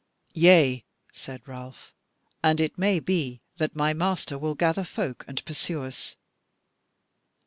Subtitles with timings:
[0.33, 1.93] "Yea," said Ralph,
[2.41, 6.15] "and it may be that my master will gather folk and pursue us."